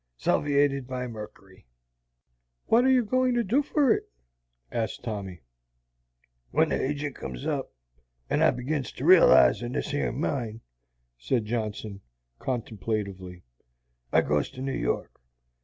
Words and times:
Salviated 0.17 0.87
by 0.87 1.05
merkery." 1.05 1.65
"What 2.65 2.83
are 2.85 2.89
you 2.89 3.05
goin' 3.05 3.35
to 3.35 3.43
do 3.43 3.61
for 3.61 3.91
it?" 3.93 4.09
asked 4.71 5.03
Tommy. 5.03 5.41
"When 6.49 6.69
the 6.69 6.79
agint 6.83 7.13
comes 7.13 7.45
up, 7.45 7.71
and 8.27 8.43
I 8.43 8.49
begins 8.49 8.91
to 8.93 9.05
realize 9.05 9.61
on 9.61 9.73
this 9.73 9.93
yer 9.93 10.11
mine," 10.11 10.61
said 11.19 11.45
Johnson, 11.45 12.01
contemplatively, 12.39 13.43
"I 14.11 14.21
goes 14.21 14.49
to 14.53 14.61
New 14.63 14.73
York. 14.73 15.21